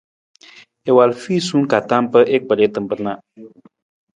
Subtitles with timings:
[0.89, 3.13] I wal fiisung ka tam pa i kpar i tamar na.